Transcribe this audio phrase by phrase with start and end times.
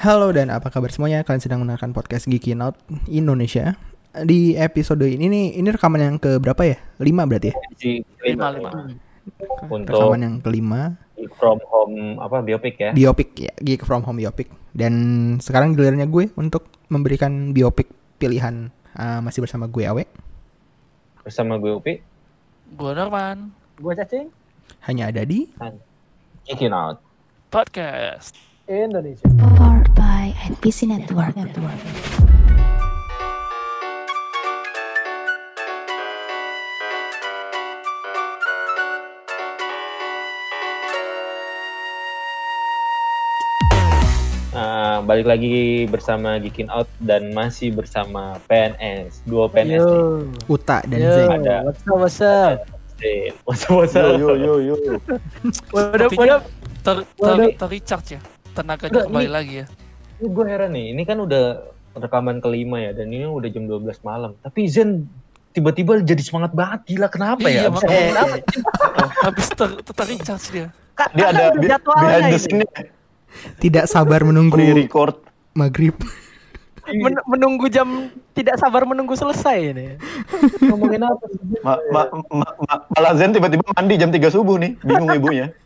[0.00, 1.20] Halo dan apa kabar semuanya?
[1.20, 2.72] Kalian sedang mendengarkan podcast Geeky Out
[3.04, 3.76] Indonesia.
[4.24, 6.80] Di episode ini nih, ini rekaman yang ke berapa ya?
[7.04, 7.54] Lima berarti ya?
[7.68, 8.96] Edisi Lima, kelima, lima.
[9.68, 10.96] Untuk Rekaman yang kelima.
[11.36, 12.96] from home apa biopic ya.
[12.96, 14.48] Biopic ya, Geek from Home Biopic.
[14.72, 18.72] Dan sekarang gilirannya gue untuk memberikan biopic pilihan.
[18.96, 20.08] Ah, masih bersama gue Awe.
[21.20, 22.00] Bersama gue Upi.
[22.72, 24.32] Gue Norman Gue cacing
[24.80, 25.44] Hanya ada di
[26.48, 27.04] Chicken out.
[27.52, 28.32] Podcast.
[28.64, 29.68] Indonesia.
[30.50, 31.34] NPC Network.
[44.50, 49.22] Nah, balik lagi bersama Geekin Out dan masih bersama PNS.
[49.22, 49.78] Dua PNS nih.
[49.78, 50.26] Yo.
[50.50, 51.10] Uta dan Yo.
[51.14, 51.30] Zain.
[51.38, 51.56] Ada.
[51.62, 52.56] What's up, what's up?
[52.98, 53.32] Zen.
[53.46, 54.18] What's up, what's up?
[54.18, 54.94] Yo yo yo yo.
[54.98, 56.40] Udah, Sepertinya udah.
[56.82, 57.50] ter, ter, Waduh.
[57.54, 58.20] terrecharge ya.
[58.50, 59.66] Tenaganya kembali ini- lagi ya.
[60.20, 63.88] Ini gue heran nih, ini kan udah rekaman kelima ya, dan ini udah jam 12
[64.02, 64.36] malam.
[64.38, 65.08] Tapi Zen
[65.50, 67.64] tiba-tiba jadi semangat banget, gila kenapa ya?
[67.66, 68.36] Iya, ngomongin apa?
[69.24, 70.66] Habis ter, ter, terrecharge dia.
[70.92, 72.38] Kak, Dia ada jadwalnya behind the ini.
[72.38, 72.64] scene
[73.56, 75.16] Tidak sabar menunggu record.
[75.52, 75.96] maghrib.
[76.84, 79.96] Men- menunggu jam tidak sabar menunggu selesai ini.
[80.60, 81.24] Ngomongin apa?
[81.24, 81.38] sih?
[81.62, 84.76] Ma, ma, ma, ma, malah Zen tiba-tiba mandi jam 3 subuh nih.
[84.80, 85.48] Bingung ibunya.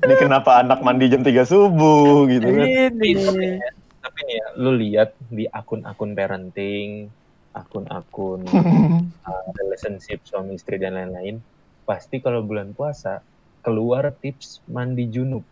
[0.00, 2.66] Ini kenapa anak mandi jam 3 subuh gitu kan.
[2.66, 3.14] Ini.
[3.58, 7.06] ya, tapi nih ya, lu lihat di akun-akun parenting,
[7.54, 8.42] akun-akun
[9.28, 11.38] uh, relationship suami istri dan lain-lain,
[11.86, 13.22] pasti kalau bulan puasa
[13.62, 15.44] keluar tips mandi junub.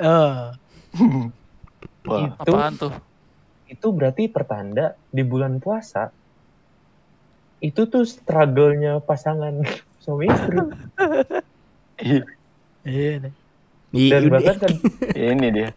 [0.00, 0.46] Eh,
[2.04, 2.92] Wah, Itu Apaan tuh?
[3.64, 6.12] itu berarti pertanda di bulan puasa
[7.64, 9.64] itu tuh struggle-nya pasangan
[10.04, 10.58] suami istri.
[12.84, 13.30] I- ini.
[13.94, 14.72] Iya, Dan bahkan kan
[15.30, 15.68] ini dia.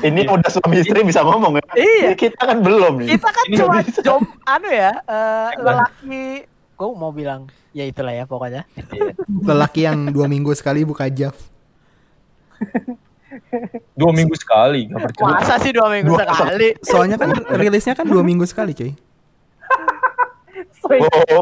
[0.00, 1.64] Ini udah suami istri bisa ngomong ya.
[1.74, 2.10] Iya.
[2.14, 3.08] Kita kan belum nih.
[3.12, 5.84] Kita kan Ini cuma jom anu ya, eh, Emang.
[5.84, 6.24] lelaki
[6.72, 8.64] gue mau bilang ya itulah ya pokoknya.
[8.90, 11.36] iya, lelaki yang dua minggu sekali buka Jav.
[13.94, 15.28] dua minggu sekali nggak percaya.
[15.30, 16.68] Masa sih dua minggu Dua- sekali?
[16.80, 18.92] Soalnya kan rilisnya kan dua minggu sekali cuy.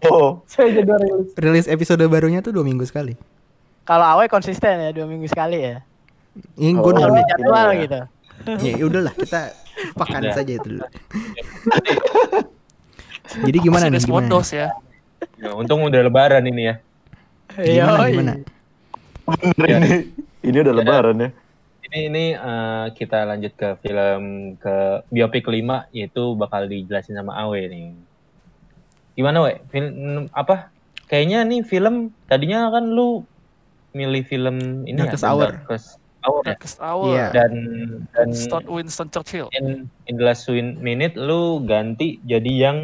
[0.03, 0.41] Oh.
[1.37, 3.15] Rilis episode barunya tuh dua minggu sekali.
[3.85, 5.85] Kalau awe konsisten ya dua minggu sekali ya.
[6.57, 7.83] Ini gue Oh, jadwal iya.
[7.85, 8.01] gitu.
[8.65, 9.55] Ya udahlah kita
[9.95, 10.35] Udah.
[10.35, 10.87] saja itu dulu.
[13.45, 14.01] Jadi gimana nih?
[14.03, 14.41] Gimana?
[14.51, 14.69] Ya.
[15.41, 16.75] Ya, untung udah lebaran ini ya.
[17.55, 17.99] Gimana?
[18.05, 18.11] Yoi.
[18.13, 18.35] gimana?
[19.41, 19.91] bener ini.
[20.45, 21.29] Ini udah lebaran ya.
[21.85, 24.23] Ini ini eh, kita lanjut ke film
[24.59, 27.93] ke biopik kelima yaitu bakal dijelasin sama Awe nih.
[29.15, 29.63] Gimana we?
[29.71, 30.73] Film apa?
[31.07, 33.23] Kayaknya nih film tadinya kan lu
[33.95, 35.49] milih film ini Darkest ya, The Hour.
[35.55, 35.89] Darkest
[36.21, 36.49] Hour ya.
[36.51, 37.07] Darkest Hour.
[37.09, 37.27] Iya.
[37.31, 37.53] Dan
[38.11, 39.49] dan Winston, Winston Churchill.
[39.53, 39.67] in,
[40.05, 42.79] in the last win- minute lu ganti jadi yang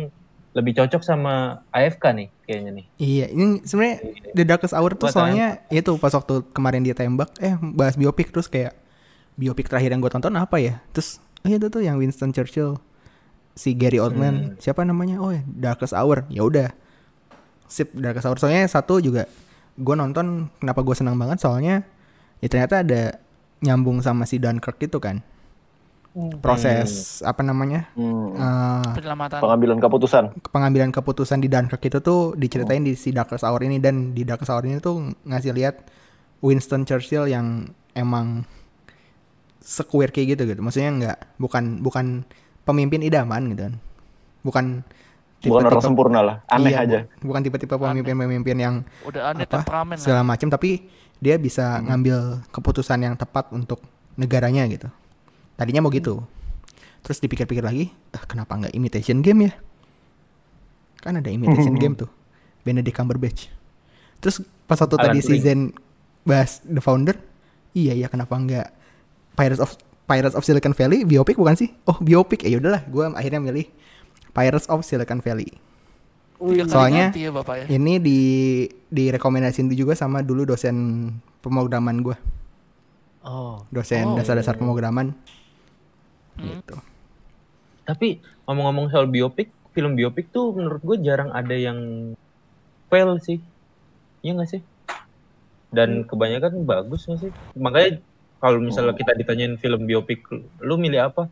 [0.50, 1.34] lebih cocok sama
[1.70, 2.86] AFK nih kayaknya nih.
[2.96, 3.96] Iya, ini sebenarnya
[4.32, 8.30] The Darkest Hour tuh Buat soalnya itu pas waktu kemarin dia tembak, eh bahas biopik
[8.30, 8.74] terus kayak
[9.34, 10.82] biopik terakhir yang gue tonton apa ya?
[10.90, 12.82] Terus oh iya itu tuh yang Winston Churchill,
[13.52, 14.54] si Gary Oldman, Hmm.
[14.58, 15.18] siapa namanya?
[15.18, 16.26] Oh ya Darkest Hour.
[16.26, 16.74] Ya udah,
[17.66, 18.36] sip Darkest Hour.
[18.36, 19.30] Soalnya satu juga
[19.78, 21.38] gue nonton, kenapa gue senang banget?
[21.42, 21.86] Soalnya
[22.40, 23.20] ya ternyata ada
[23.60, 25.20] nyambung sama si Dunkirk itu kan,
[26.42, 27.86] proses apa namanya?
[27.94, 28.34] Hmm.
[28.96, 29.38] Penyelamatan.
[29.38, 30.24] Pengambilan keputusan.
[30.50, 34.50] pengambilan keputusan di Dunkirk itu tuh diceritain di si Darkest Hour ini dan di Darkest
[34.50, 35.86] Hour ini tuh ngasih lihat
[36.42, 38.42] Winston Churchill yang emang
[39.60, 40.60] sekuir kayak gitu gitu.
[40.64, 42.26] Maksudnya nggak bukan bukan
[42.66, 43.74] pemimpin idaman gitu kan.
[44.40, 44.64] Bukan
[45.40, 46.36] Bukan orang sempurna lah.
[46.52, 46.98] Aneh iya, aja.
[47.08, 48.74] bu- bukan tipe-tipe pemimpin-pemimpin yang
[49.08, 49.64] Udah aneh apa
[49.96, 50.84] segala macam tapi
[51.16, 53.80] dia bisa ngambil keputusan yang tepat untuk
[54.20, 54.88] negaranya gitu.
[55.56, 56.20] Tadinya mau gitu.
[57.00, 59.52] Terus dipikir-pikir lagi, ah, kenapa nggak imitation game ya?
[61.00, 62.12] Kan ada imitation game tuh.
[62.60, 63.48] Benedict Cumberbatch.
[64.20, 65.40] Terus pas waktu Alan tadi si Turing.
[65.40, 65.60] Zen
[66.28, 67.16] bahas The Founder,
[67.72, 68.68] iya ya kenapa nggak
[69.32, 71.72] Pirates of Pirates of Silicon Valley biopic bukan sih?
[71.88, 73.64] Oh biopic, ya udahlah, gue akhirnya milih
[74.30, 75.50] Pirates of Silicon Valley.
[76.40, 77.66] Tiga Soalnya- ya Bapak ya.
[77.68, 78.20] Ini di
[78.88, 80.76] direkomendasiin juga sama dulu dosen
[81.44, 82.16] pemrograman gue,
[83.20, 83.60] Oh.
[83.68, 84.16] dosen Oh.
[84.16, 85.12] dasar-dasar pemrograman.
[86.36, 86.44] Hmm.
[86.48, 86.76] Gitu.
[87.84, 88.08] Tapi
[88.46, 92.12] ngomong-ngomong soal biopik, film biopik tuh menurut gue jarang ada yang
[92.88, 93.38] fail sih.
[94.20, 94.62] Iya gak sih?
[95.70, 97.32] Dan kebanyakan bagus gak sih?
[97.54, 98.00] Makanya
[98.40, 100.24] kalau misalnya kita ditanyain film biopik,
[100.64, 101.28] lu milih apa?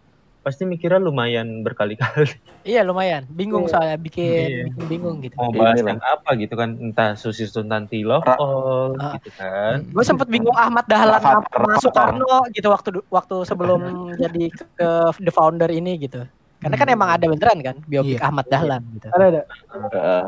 [0.48, 2.32] Pasti mikirnya lumayan berkali-kali
[2.64, 3.28] Iya lumayan.
[3.28, 3.70] Bingung Iya.
[3.70, 4.64] soalnya bikin, Iya.
[4.66, 5.34] bikin bingung gitu.
[5.34, 9.12] mau Ini bahas yang apa gitu kan entah Susi Suntanti Ra- All Ah.
[9.14, 11.78] gitu kan Gue sempet bingung Ahmad Dahlan sama Rafathar.
[11.78, 13.80] Soekarno gitu waktu waktu sebelum
[14.18, 16.24] jadi ke, the founder ini gitu.
[16.58, 18.24] Karena kan emang ada beneran kan biopik Iya.
[18.24, 19.08] Ahmad Dahlan gitu.
[19.08, 19.42] Ada ada.
[19.88, 20.24] Heeh.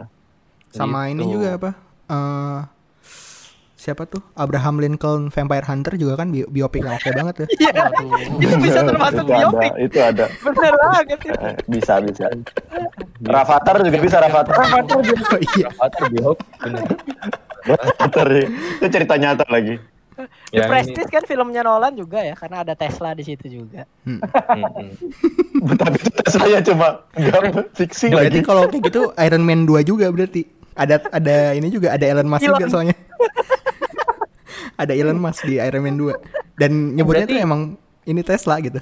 [0.70, 1.34] Sama ini Gitu.
[1.34, 1.70] juga apa?
[2.06, 2.60] eh
[3.80, 4.20] siapa tuh?
[4.36, 7.46] Abraham Lincoln Vampire Hunter juga kan bi biopik yang oke banget ya.
[7.56, 7.84] Iya.
[8.36, 9.72] itu bisa termasuk itu ada, biopik.
[9.80, 10.24] itu ada.
[10.44, 11.26] Bener banget itu.
[11.32, 12.24] Eh, bisa bisa.
[13.24, 14.54] Rafathar juga bisa Rafathar.
[14.60, 14.68] Oh
[15.56, 15.68] iya.
[15.72, 16.82] Avatar biopik bener
[17.64, 18.46] Rafathar ya.
[18.76, 19.80] Itu cerita nyata lagi.
[20.20, 23.88] The Yang ini- Prestige kan filmnya Nolan juga ya karena ada Tesla di situ juga.
[24.04, 24.92] Mm, mm.
[25.80, 28.40] Tapi itu saya cuma enggak fiksi Berarti lagi.
[28.44, 30.44] kalau kayak gitu Iron Man 2 juga berarti.
[30.70, 32.72] Ada ada ini juga ada Elon Musk juga Elon.
[32.72, 32.96] soalnya.
[34.80, 36.16] ada Elon Musk di Iron Man 2.
[36.56, 37.60] Dan nyebutnya Berarti- tuh emang
[38.02, 38.80] ini Tesla gitu.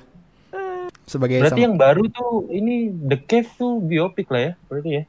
[1.04, 5.02] Sebagai berarti sama- yang baru tuh ini The Cave tuh biopik lah ya berarti ya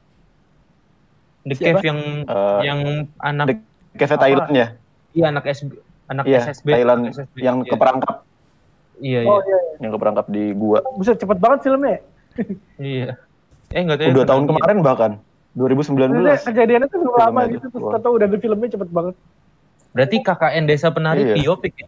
[1.42, 1.66] The Siapa?
[1.76, 2.80] Cave yang Eh, yang
[3.18, 3.56] anak The
[3.98, 4.66] Cafe Thailand ya?
[5.12, 5.76] iya anak SB
[6.06, 7.36] anak Iya, SSB Thailand SSB.
[7.38, 7.68] yang Iya.
[7.68, 8.14] keperangkap,
[8.98, 9.58] iya iya Oh iya.
[9.78, 10.80] yang keperangkap di gua.
[10.96, 11.98] Bisa cepet banget filmnya.
[12.78, 13.14] iya
[13.68, 15.12] eh enggak tahu ya, Udah tahun pernah- kemarin bahkan.
[15.50, 15.68] Maksudnya
[16.32, 16.40] 2019.
[16.46, 17.66] kejadiannya tuh belum lama gitu, itu.
[17.68, 19.14] terus tahu udah ada filmnya cepet banget.
[19.90, 21.34] Berarti KKN Desa Penari Iya.
[21.36, 21.86] biopik ya?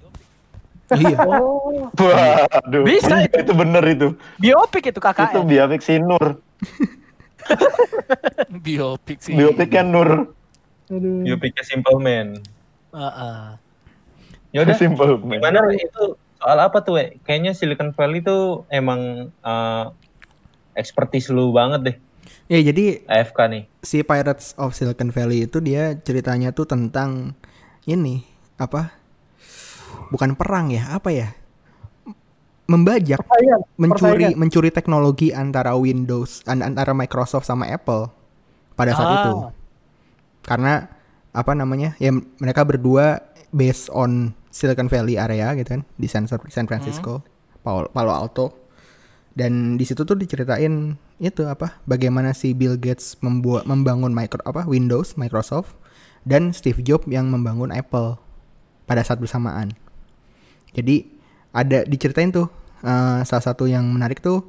[0.92, 1.16] Iya.
[1.24, 2.82] Oh, Waduh.
[2.82, 3.36] Bisa itu.
[3.38, 4.08] itu bener itu.
[4.36, 5.44] Biopik itu Itu KKN.
[5.46, 6.36] biopik si Nur.
[8.56, 9.32] Biopik sih.
[9.32, 10.10] Biopiknya Nur.
[10.84, 11.24] aduh.
[11.24, 12.36] biopiknya Simple Man
[12.92, 13.40] Heeh.
[14.52, 15.40] ya udah Simple man.
[15.40, 16.02] gimana itu
[16.36, 17.16] soal apa tuh we?
[17.24, 19.00] kayaknya Silicon Valley tuh emang
[19.32, 19.84] eh,
[20.74, 21.96] expertise lu banget deh
[22.44, 27.32] Ya jadi AFK nih si Pirates of Silicon Valley itu dia ceritanya tuh tentang
[27.84, 28.22] ini
[28.56, 28.94] apa?
[30.08, 31.32] Bukan perang ya, apa ya?
[32.62, 34.38] Membajak, Persaingan, mencuri persaingan.
[34.38, 38.08] mencuri teknologi antara Windows an- antara Microsoft sama Apple
[38.72, 39.16] pada saat Ah.
[39.20, 39.34] itu.
[40.42, 40.88] Karena
[41.30, 41.98] apa namanya?
[41.98, 43.20] Ya mereka berdua
[43.50, 47.20] based on Silicon Valley area gitu kan di San, San Francisco,
[47.60, 48.56] Palo, Palo Alto.
[49.32, 51.80] Dan di situ tuh diceritain itu apa?
[51.82, 55.72] Bagaimana si Bill Gates membuat membangun micro apa Windows, Microsoft
[56.22, 58.18] dan Steve Jobs yang membangun Apple
[58.86, 59.74] pada saat bersamaan.
[60.72, 61.08] Jadi
[61.52, 62.48] ada diceritain tuh
[62.82, 64.46] eh, salah satu yang menarik tuh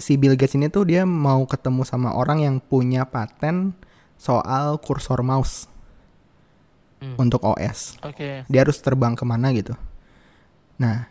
[0.00, 3.76] si Bill Gates ini tuh dia mau ketemu sama orang yang punya paten
[4.16, 5.68] soal kursor mouse
[7.00, 7.16] Hmm.
[7.16, 7.96] untuk OS.
[8.04, 8.44] Oke.
[8.44, 9.72] Dia harus terbang ke mana gitu.
[10.76, 11.08] Nah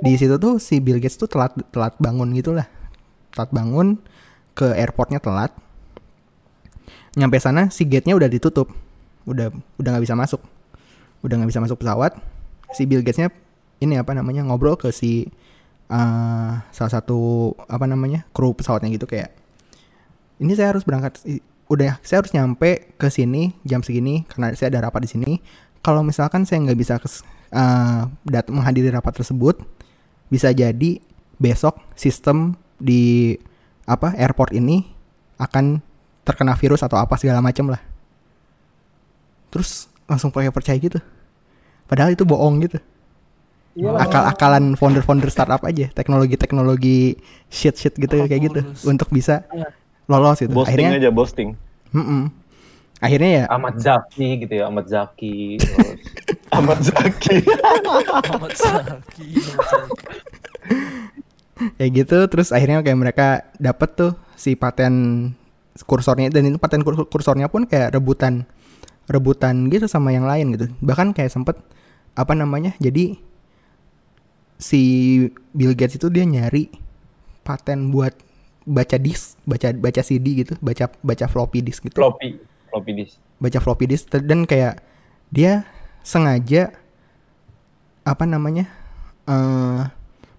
[0.00, 2.64] di situ tuh si Bill Gates tuh telat telat bangun gitulah,
[3.36, 4.00] telat bangun
[4.56, 5.52] ke airportnya telat.
[7.20, 8.72] Nyampe sana si gate-nya udah ditutup,
[9.24, 9.50] udah
[9.80, 10.40] udah nggak bisa masuk,
[11.24, 12.16] udah nggak bisa masuk pesawat.
[12.74, 13.30] Si Bill Gates-nya
[13.82, 15.28] ini apa namanya ngobrol ke si
[15.90, 19.32] eh, salah satu apa namanya kru pesawatnya gitu kayak
[20.40, 21.20] ini saya harus berangkat
[21.70, 25.32] udah saya harus nyampe ke sini jam segini karena saya ada rapat di sini.
[25.84, 27.20] Kalau misalkan saya nggak bisa kes,
[27.52, 29.60] eh, dat- menghadiri rapat tersebut
[30.32, 31.00] bisa jadi
[31.36, 33.36] besok sistem di
[33.84, 34.88] apa airport ini
[35.36, 35.84] akan
[36.24, 37.93] terkena virus atau apa segala macam lah
[39.54, 40.98] terus langsung pakai percaya gitu
[41.84, 42.82] padahal itu bohong gitu
[43.74, 47.18] Iya akal-akalan founder-founder startup aja teknologi-teknologi
[47.48, 49.70] shit-shit gitu kayak gitu untuk bisa Iya.
[50.06, 51.48] lolos gitu Boasting akhirnya aja boasting.
[51.90, 52.30] Mm-mm.
[52.96, 55.98] akhirnya ya Ahmad Zaki gitu ya Ahmad Zaki terus
[56.50, 57.36] Ahmad Zaki.
[58.22, 59.28] Ahmad Zaki.
[61.78, 64.94] Ya gitu terus akhirnya kayak mereka dapet tuh si paten
[65.82, 68.42] kursornya dan itu paten kur- kursornya pun kayak rebutan
[69.10, 70.66] rebutan gitu sama yang lain gitu.
[70.80, 71.56] Bahkan kayak sempet
[72.14, 73.18] apa namanya jadi
[74.54, 74.82] si
[75.50, 76.70] Bill Gates itu dia nyari
[77.42, 78.14] paten buat
[78.64, 82.00] baca disk baca baca CD gitu baca baca floppy disk gitu.
[82.00, 82.40] Floppy
[82.72, 83.20] floppy disk.
[83.36, 84.80] Baca floppy disk dan kayak
[85.28, 85.68] dia
[86.00, 86.72] sengaja
[88.04, 88.70] apa namanya
[89.28, 89.84] eh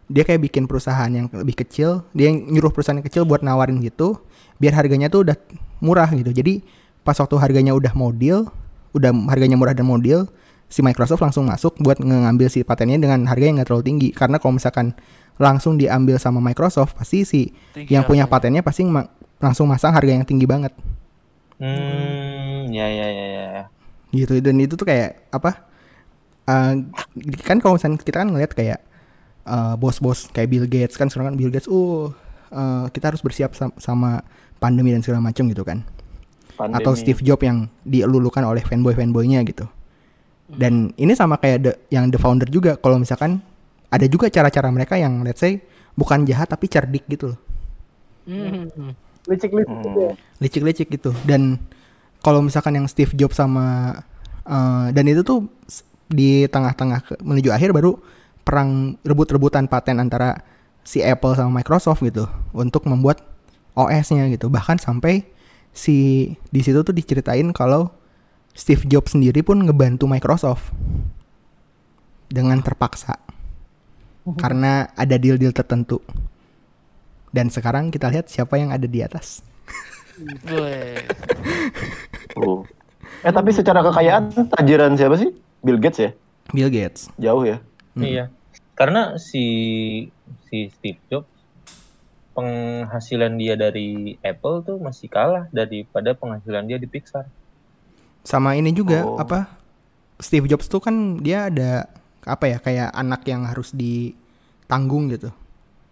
[0.05, 4.21] dia kayak bikin perusahaan yang lebih kecil dia nyuruh perusahaan yang kecil buat nawarin gitu
[4.61, 5.37] biar harganya tuh udah
[5.81, 6.31] murah gitu.
[6.31, 6.61] Jadi
[7.05, 8.49] pas waktu harganya udah mau deal
[8.97, 10.25] udah harganya murah dan mau deal
[10.65, 14.09] si Microsoft langsung masuk buat ngambil si patennya dengan harga yang nggak terlalu tinggi.
[14.11, 14.97] Karena kalau misalkan
[15.37, 19.07] langsung diambil sama Microsoft pasti si Tinggi yang punya patennya pasti ma-
[19.37, 20.73] langsung masang harga yang tinggi banget.
[21.59, 23.47] Hmm ya ya ya ya
[24.11, 25.67] gitu dan itu tuh kayak apa
[26.47, 26.73] eh,
[27.43, 28.79] kan kalau misalnya kita kan ngeliat kayak
[29.47, 32.11] eh, bos-bos kayak Bill Gates kan sekarang kan Bill Gates uh
[32.51, 34.23] eh, kita harus bersiap sam- sama
[34.59, 35.83] pandemi dan segala macam gitu kan
[36.55, 36.79] Pandemi.
[36.79, 39.67] atau Steve Jobs yang dielulukan oleh fanboy fanboynya gitu
[40.45, 43.41] dan ini sama kayak the, yang the founder juga kalau misalkan
[43.89, 45.57] ada juga cara-cara mereka yang let's say
[45.93, 47.39] bukan jahat tapi cerdik gitu loh
[48.25, 48.93] Hmm.
[49.25, 49.83] Licik-licik Hmm.
[49.83, 50.13] gitu ya.
[50.37, 51.61] licik-licik gitu dan
[52.21, 53.97] kalau misalkan yang Steve Jobs sama
[54.45, 55.45] eh, dan itu tuh
[56.05, 57.97] di tengah-tengah menuju akhir baru
[58.45, 60.45] perang rebut-rebutan paten antara
[60.85, 63.25] si Apple sama Microsoft gitu untuk membuat
[63.73, 65.25] OS-nya gitu bahkan sampai
[65.75, 67.91] si di situ tuh diceritain kalau
[68.55, 70.71] Steve Jobs sendiri pun ngebantu Microsoft
[72.31, 73.19] dengan terpaksa
[74.39, 75.99] karena ada deal-deal tertentu
[77.35, 79.43] dan sekarang kita lihat siapa yang ada di atas.
[82.39, 82.63] Oh.
[83.23, 85.35] Eh tapi secara kekayaan tajiran siapa sih?
[85.59, 86.11] Bill Gates ya?
[86.55, 87.59] Bill Gates Jauh ya?
[87.99, 88.31] Iya.
[88.79, 89.43] Karena si
[90.47, 91.34] si Steve Jobs
[92.35, 97.25] penghasilan dia dari Apple tuh masih kalah daripada penghasilan dia di Pixar.
[98.21, 99.15] sama ini juga Oh.
[99.15, 99.45] apa
[100.17, 101.85] Steve Jobs tuh kan dia ada
[102.25, 105.29] apa ya kayak anak yang harus ditanggung gitu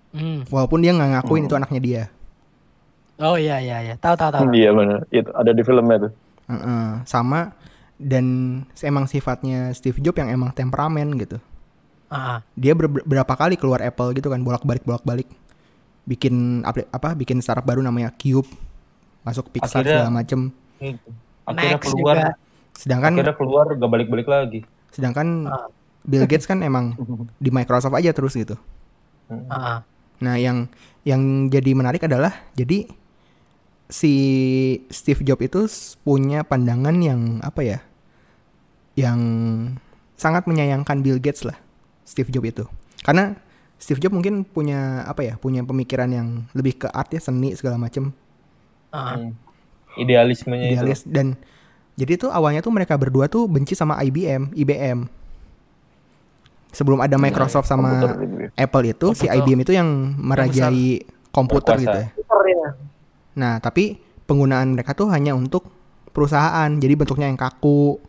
[0.09, 0.41] Hmm.
[0.47, 1.47] walaupun dia nggak ngakuin Hmm.
[1.47, 2.03] itu anaknya dia
[3.13, 3.93] Oh iya iya iya.
[3.93, 4.43] Tahu tahu tahu.
[4.51, 5.05] Iya benar.
[5.07, 6.11] Itu ada di filmnya tuh.
[6.43, 7.53] Heeh, sama
[7.95, 8.25] dan
[8.81, 11.37] emang sifatnya Steve Jobs yang emang temperamen gitu
[12.09, 15.29] Ah, dia ber- berapa kali keluar Apple gitu kan bolak balik bolak balik
[16.03, 18.47] bikin apa bikin startup baru namanya Cube
[19.23, 20.39] masuk Pixar Akhirnya- segala macem.
[21.43, 22.31] Akhirnya Next keluar, juga.
[22.73, 24.59] sedangkan akhirnya keluar gak balik-balik lagi.
[24.89, 25.67] sedangkan Ah.
[26.03, 26.93] Bill Gates kan emang
[27.39, 28.59] di Microsoft aja terus gitu
[29.25, 29.47] Hmm.
[29.47, 29.79] ah.
[30.19, 30.67] Nah, yang
[31.01, 32.87] yang jadi menarik adalah jadi
[33.87, 34.13] si
[34.89, 35.61] Steve Jobs itu
[35.99, 37.79] punya pandangan yang apa ya?
[38.93, 39.19] Yang
[40.15, 41.57] sangat menyayangkan Bill Gates lah,
[42.03, 42.65] Steve Jobs itu.
[43.01, 43.35] Karena
[43.83, 45.35] Steve Jobs mungkin punya apa ya?
[45.35, 48.15] Punya pemikiran yang lebih ke art ya, seni segala macem.
[48.95, 49.35] Hmm.
[49.99, 50.75] Idealismenya itu.
[50.79, 51.35] idealis dan
[51.99, 55.03] jadi tuh awalnya tuh mereka berdua tuh benci sama IBM, IBM.
[56.71, 58.49] Sebelum ada Microsoft sama Komputer gitu ya.
[58.55, 59.43] Apple itu si Komputer.
[59.43, 60.85] IBM itu yang merajai
[61.29, 61.83] komputer Berkuasa.
[61.83, 62.07] gitu ya.
[62.43, 62.69] Ya.
[63.35, 65.67] Nah, tapi penggunaan mereka tuh hanya untuk
[66.15, 66.71] perusahaan.
[66.71, 67.99] Jadi bentuknya yang kaku,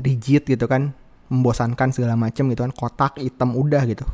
[0.00, 0.96] rigid gitu kan,
[1.28, 4.08] membosankan segala macam gitu kan, kotak, hitam udah gitu.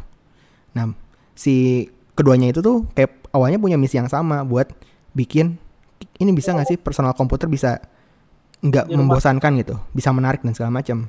[0.76, 0.92] Nah,
[1.32, 4.68] si keduanya itu tuh kayak awalnya punya misi yang sama buat
[5.16, 5.56] bikin
[6.20, 7.80] ini bisa nggak sih personal komputer bisa
[8.60, 11.08] nggak membosankan gitu, bisa menarik dan segala macam.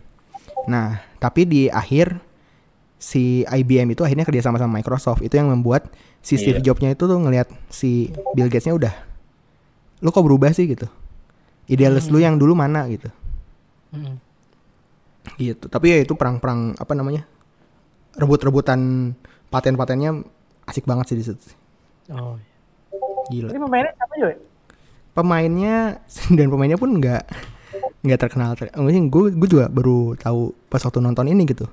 [0.67, 2.19] Nah, tapi di akhir
[2.97, 5.87] si IBM itu akhirnya kerjasama sama Microsoft itu yang membuat
[6.19, 6.71] si Steve Iya.
[6.71, 8.93] Jobs-nya itu tuh ngelihat si Bill Gates-nya udah
[10.01, 10.69] lu kok berubah sih?
[10.69, 10.85] gitu.
[11.67, 12.85] Idealis lu yang dulu mana?
[12.87, 13.09] gitu.
[13.91, 14.19] Hmm.
[15.39, 15.67] gitu.
[15.67, 17.23] Tapi ya itu perang-perang apa namanya
[18.17, 19.13] rebut-rebutan
[19.49, 20.23] paten-patennya
[20.67, 21.47] asik banget sih di situ.
[22.11, 22.39] Oh.
[23.27, 23.51] gila.
[23.51, 24.35] Ini pemainnya siapa juga?
[25.17, 25.97] pemainnya
[26.37, 27.23] dan pemainnya pun nggak
[28.05, 28.53] nggak terkenal.
[28.53, 31.65] Ter mungkin gue gue juga baru tahu pas waktu nonton ini gitu.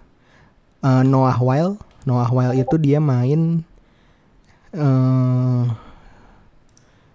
[0.81, 1.77] Eh, Noah Weil
[2.09, 3.61] Noah Weil itu dia main
[4.73, 5.65] eh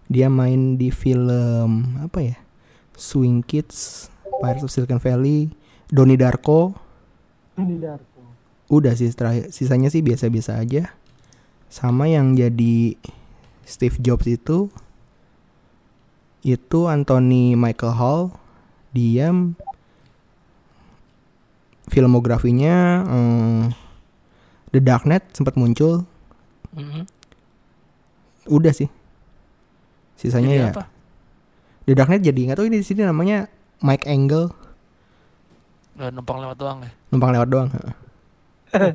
[0.10, 2.38] dia main di film apa ya?
[2.94, 5.50] Swing Kids Pirates of Silicon Valley
[5.90, 6.78] Donnie Darko.
[7.58, 8.09] Ini Darko.
[8.70, 10.94] Udah sih terakhir sisanya sih biasa-biasa aja
[11.68, 12.94] sama yang jadi
[13.62, 14.70] Steve Jobs itu
[16.42, 18.22] itu Anthony Michael Hall
[18.90, 19.30] dia
[21.88, 23.62] filmografinya eh,
[24.70, 26.06] The Darknet sempat muncul
[26.70, 27.10] Mhm.
[28.46, 28.86] udah sih
[30.14, 30.84] sisanya Jadi ya apa?
[31.84, 33.50] The Darknet jadi nggak tahu ini di sini namanya
[33.82, 34.54] Mike Angle
[35.98, 36.92] Nggak numpang lewat doang ya.
[37.10, 37.70] numpang lewat doang.
[38.74, 38.94] Ya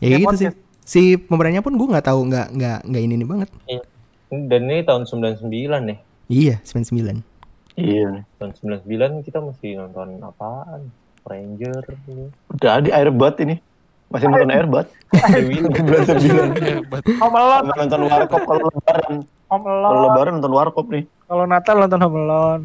[0.00, 0.48] Kayak gitu sih
[0.88, 3.48] si pemerannya pun gue nggak tahu nggak nggak nggak ini, ini banget
[4.28, 5.44] Dan ini tahun 99
[5.88, 5.98] nih.
[6.28, 7.20] iya 99
[7.78, 8.26] Iya.
[8.42, 8.50] Tahun
[8.82, 10.90] 99 kita masih nonton apaan?
[11.22, 12.26] Ranger ini.
[12.50, 13.54] Udah di Airbud ini.
[14.10, 14.86] Masih nonton Airbud.
[15.78, 16.48] Bulan sembilan.
[17.06, 19.14] Sama nonton Warkop kalau lebaran.
[19.48, 21.06] Home Kalau lebaran nonton Warkop nih.
[21.30, 22.64] Kalau Natal nonton Home Alone.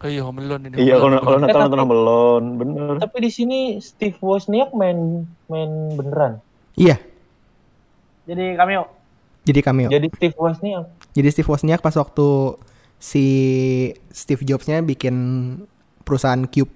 [0.00, 0.76] Oh iya Home Alone ini.
[0.80, 2.94] Iya, kalau kalau Natal Eh, nonton tapi- Home Alone, bener.
[2.98, 4.98] Tapi di sini Steve Wozniak main
[5.46, 6.40] main beneran.
[6.74, 6.96] iya
[8.22, 8.86] Jadi cameo.
[9.42, 10.84] jadi cameo Jadi Steve Wozniak.
[11.10, 12.56] jadi Steve Wozniak pas waktu
[12.96, 13.24] si
[14.08, 15.16] Steve Jobs-nya bikin
[16.00, 16.70] perusahaan Cube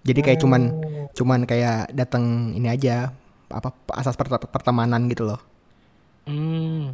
[0.00, 1.08] jadi kayak cuman Oh.
[1.12, 3.10] cuman kayak datang ini aja
[3.48, 5.40] apa asas perte- pertemanan gitu loh
[6.24, 6.92] Hmm.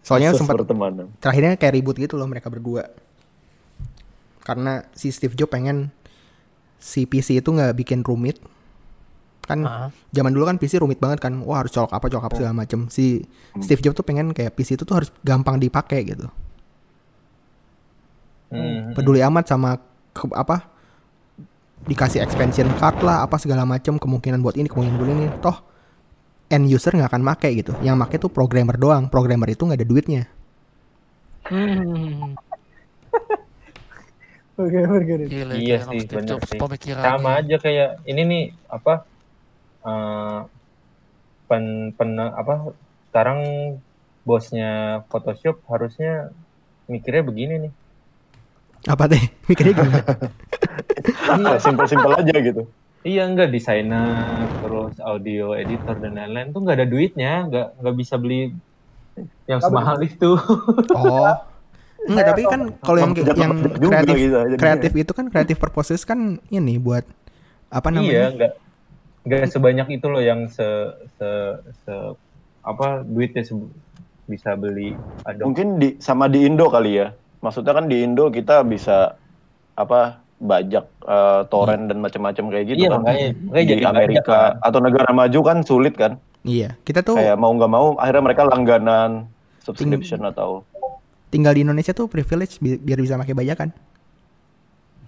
[0.00, 1.06] soalnya sempat pertemanan.
[1.18, 2.90] terakhirnya kayak ribut gitu loh mereka berdua
[4.44, 5.88] karena si Steve Jobs pengen
[6.76, 8.36] si PC itu nggak bikin rumit
[9.42, 9.88] kan Ah.
[10.08, 12.86] zaman dulu kan PC rumit banget kan wah harus colok apa colok apa segala macem
[12.86, 13.24] si
[13.58, 16.28] Steve Jobs tuh pengen kayak PC itu tuh harus gampang dipakai gitu
[18.46, 18.94] Hmm.
[18.94, 19.82] peduli amat sama
[20.12, 20.70] ke- apa
[21.84, 25.56] dikasih expansion card lah apa segala macam kemungkinan buat ini kemungkinan buat ini toh
[26.46, 27.74] end user nggak akan make gitu.
[27.80, 29.08] Yang make tuh programmer doang.
[29.08, 30.22] Programmer itu nggak ada duitnya.
[31.44, 32.36] Hmm.
[34.54, 34.78] Oke.
[35.26, 36.58] Gila, Iya sih, Jobs sih.
[36.62, 37.04] pemikirannya.
[37.04, 39.02] sama aja kayak ini nih apa
[39.84, 40.38] eh
[41.50, 42.72] pen, pen apa
[43.10, 43.40] sekarang
[44.22, 46.30] bosnya Photoshop harusnya
[46.86, 47.72] mikirnya begini nih
[48.84, 49.20] Apa teh?
[49.48, 50.04] Mikirnya gimana?
[51.28, 52.68] Ah, Simpel-simpel aja gitu.
[53.02, 54.24] iya enggak desainer
[54.60, 58.56] terus audio editor dan lain-lain tuh nggak ada duitnya nggak nggak bisa beli
[59.44, 60.36] yang semahal itu
[60.94, 61.32] Oh.
[62.04, 66.36] Enggak, tapi kan kalau yang yang juga kreatif gitu, kreatif itu kan kreatif purposes kan
[66.52, 67.04] ini buat
[67.72, 68.28] apa iya namanya?
[68.36, 68.52] nggak
[69.24, 70.68] nggak sebanyak itu loh yang se
[71.16, 71.28] se,
[71.84, 72.14] se-
[72.60, 73.72] apa duitnya se-
[74.24, 77.12] bisa beli Adobe Mungkin di sama di Indo kali ya.
[77.44, 79.16] Maksudnya kan di Indo kita bisa
[79.76, 83.00] apa bajak eh, torrent dan macam-macam kayak gitu iya kan.
[83.00, 84.52] makanya makanya di Amerika kan.
[84.60, 86.20] atau negara maju kan sulit kan.
[86.44, 89.10] Iya, kita tuh Kayak mau nggak mau akhirnya mereka langganan
[89.64, 90.68] subscription atau
[91.34, 93.74] tinggal di Indonesia tuh privilege bi- biar bisa pakai bajakan.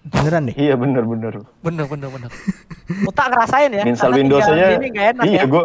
[0.07, 0.55] Beneran deh.
[0.57, 1.43] iya bener-bener.
[1.61, 2.31] Bener, bener, bener.
[3.05, 3.83] Utak ngerasain ya.
[3.85, 4.75] Install Windows aja.
[4.77, 5.45] Ini gak enak Iya ya.
[5.47, 5.63] gue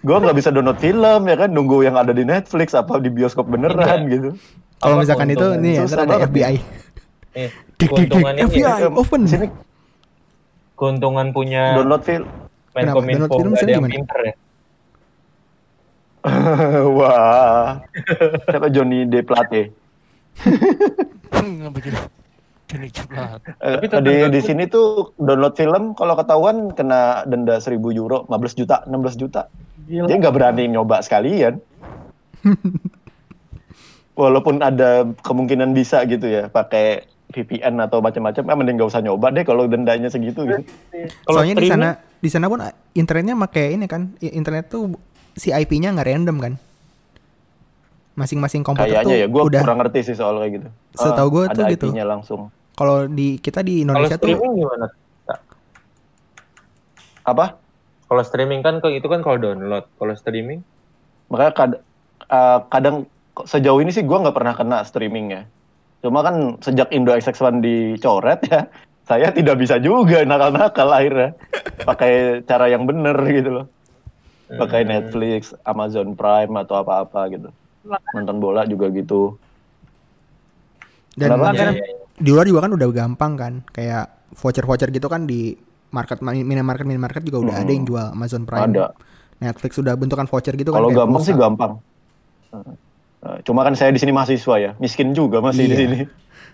[0.00, 3.46] gue nggak bisa download film ya kan nunggu yang ada di Netflix apa di bioskop
[3.46, 4.12] beneran Iya.
[4.12, 4.30] gitu.
[4.78, 6.54] Kalau misalkan itu nih ya, ada FBI.
[7.36, 9.28] eh, Dik, dik, dik, FBI ya, open.
[9.28, 9.46] Sini
[10.72, 12.26] keuntungan punya download film.
[12.70, 13.02] Menkominfo Kenapa?
[13.04, 14.34] Download film nggak sini ada yang pinter ya
[16.98, 17.80] Wah.
[18.48, 19.72] Siapa Johnny D Plate?
[21.72, 21.98] Begitu.
[22.70, 23.42] Ceplat.
[23.58, 28.54] Eh, Tapi di di sini tuh download film kalau ketahuan kena denda 1000 euro, 15
[28.54, 29.50] juta, 16 juta.
[29.90, 30.06] Gila.
[30.06, 31.58] Dia nggak berani nyoba sekalian.
[34.20, 39.34] Walaupun ada kemungkinan bisa gitu ya, pakai VPN atau macam-macam, ya mending nggak usah nyoba
[39.34, 40.62] deh kalau dendanya segitu gitu.
[41.26, 41.88] Kalau Soalnya di sana
[42.20, 44.14] di sana pun ah, internetnya pakai ini kan.
[44.22, 44.94] Internet tuh
[45.34, 46.54] si IP-nya nggak random kan.
[48.12, 50.68] Masing-masing komputer tuh Kayaknya ya, gue udah kurang ngerti sih soal kayak gitu.
[50.94, 51.86] Setahu Ah, gua ada tuh gitu.
[51.88, 52.50] IP-nya langsung.
[52.72, 54.86] kalau di kita di kalau Indonesia tuh streaming gimana
[57.22, 57.60] Apa?
[58.08, 60.64] kalau streaming kan itu kan kalau download kalau streaming
[61.28, 61.82] Makanya kad-
[62.26, 63.06] eh, kadang
[63.40, 65.42] sejauh ini sih gue nggak pernah kena streaming ya.
[66.00, 68.66] Cuma kan sejak Indo XX1 dicoret ya,
[69.08, 71.38] saya tidak bisa juga nakal-nakal akhirnya.
[71.80, 72.12] Pakai
[72.42, 73.66] cara yang bener gitu loh.
[74.50, 74.90] Pakai Hmm.
[74.90, 77.48] Netflix, Amazon Prime atau apa-apa gitu.
[78.10, 79.38] Nonton bola juga gitu.
[81.12, 81.52] dan Kenapa?
[81.52, 81.84] Iya, iya.
[82.16, 83.52] di luar juga kan udah gampang kan.
[83.68, 85.52] Kayak voucher-voucher gitu kan di
[85.90, 87.62] market minimarket minimarket juga udah Hmm.
[87.62, 88.72] ada yang jual Amazon Prime.
[88.72, 88.86] Ada.
[89.38, 90.78] Netflix udah bentukan voucher gitu kan.
[90.78, 91.42] Kalau gampang sih pulsa.
[91.42, 91.72] gampang.
[93.20, 95.78] Eh, Cuma kan saya di sini mahasiswa ya, miskin juga masih di Iya.
[95.78, 95.98] sini.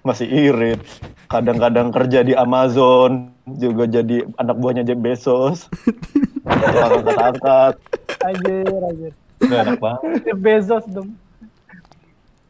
[0.03, 0.81] Masih irit.
[1.27, 5.67] Kadang-kadang kerja di Amazon, juga jadi anak buahnya Jeff Bezos.
[6.47, 7.75] Tukang angkat-angkat.
[8.23, 9.13] Anjir, anjir.
[9.37, 10.01] Udah enak banget
[10.45, 11.11] Bezos dong.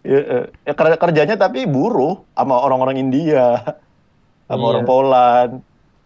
[0.01, 3.59] Ya, eh, ya ker- kerjanya tapi buruh sama orang-orang India,
[4.47, 4.71] sama Iya.
[4.71, 5.53] orang Poland,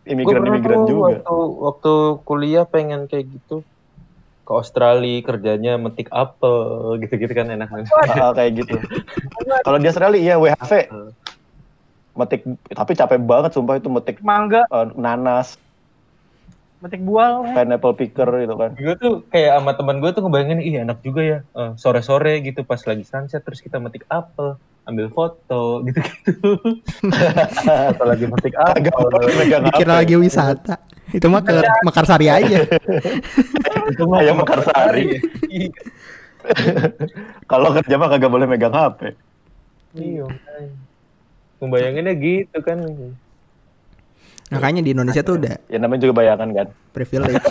[0.08, 1.20] imigran-imigran juga.
[1.20, 1.92] waktu waktu
[2.24, 3.60] kuliah pengen kayak gitu
[4.40, 6.56] ke Australia kerjanya metik apel
[6.96, 7.68] gitu-gitu kan enak
[8.08, 8.80] Ah, kayak gitu.
[9.60, 10.72] Kalau di Australia iya WHV,
[12.16, 15.60] metik tapi capek banget sumpah itu metik Mangga, eh, nanas,
[16.80, 17.44] metik buah.
[17.44, 17.52] weh.
[17.52, 18.70] pineapple picker gitu kan.
[18.72, 22.64] gue tuh kayak sama teman gue tuh ngebayangin ih enak juga ya eh, sore-sore gitu
[22.64, 24.56] pas lagi sunset terus kita metik apel
[24.88, 26.56] ambil foto gitu-gitu
[27.68, 29.06] atau lagi metik apel
[29.68, 30.00] Dikira HP.
[30.02, 30.76] lagi wisata.
[31.10, 32.58] Itu mah ke Mekarsari aja.
[33.92, 35.18] itu mah Ayam Mekarsari.
[35.50, 35.70] Iya.
[37.50, 39.14] Kalau kerja mah kagak boleh megang HP.
[39.98, 40.74] iya makanya.
[41.60, 42.78] Ngebayanginnya gitu kan
[44.50, 46.66] Makanya di Indonesia tuh udah Ya namanya juga bayangan kan.
[46.90, 47.38] privilege.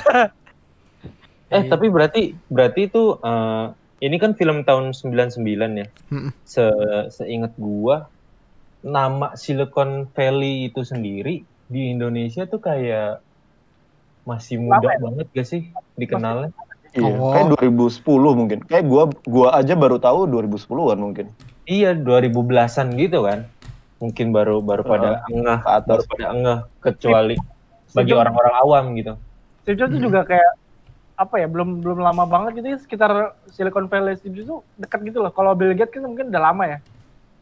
[1.49, 3.65] eh tapi berarti berarti itu eh,
[3.99, 5.41] ini kan film tahun 99
[5.75, 6.29] ya Mm-mm.
[6.45, 6.61] se
[7.09, 8.05] seingat gua
[8.79, 13.19] nama Silicon Valley itu sendiri di Indonesia tuh kayak
[14.23, 15.61] masih muda banget gak sih
[15.95, 16.53] dikenalnya?
[16.89, 17.29] Iya, Oh.
[17.29, 18.01] kayak 2010
[18.33, 18.59] mungkin.
[18.61, 21.29] Kayak gua gua aja baru tahu 2010-an mungkin.
[21.65, 23.45] Iya 2010-an gitu kan.
[23.99, 25.87] Mungkin baru baru pada engah, Ke atas.
[25.87, 27.35] baru pada engah kecuali
[27.91, 29.13] bagi orang-orang awam gitu.
[29.63, 30.51] Steve Jobs tuh juga kayak
[31.19, 33.11] apa ya belum belum lama banget gitu ya sekitar
[33.51, 35.31] Silicon Valley Steve Jobs dekat gitu loh.
[35.35, 36.77] Kalau Bill Gates kan mungkin udah lama ya.